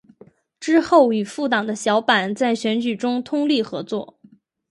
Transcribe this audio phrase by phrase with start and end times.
[0.59, 4.17] 之后与复党的小坂在选举中通力合作。